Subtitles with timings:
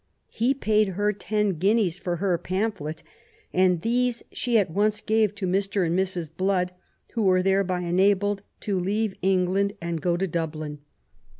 [0.31, 3.03] He paid her ten guineas for her pamphlet,
[3.53, 5.85] and these she at once gave to Mr.
[5.85, 6.27] and Mrs.
[6.35, 6.73] Blood,
[7.11, 10.79] who were thereby enabled to leave England and go to Dublin.